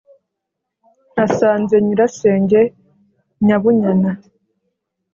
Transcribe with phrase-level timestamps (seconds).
[1.25, 2.61] asanze nyirasenge
[3.45, 4.11] nyabunyana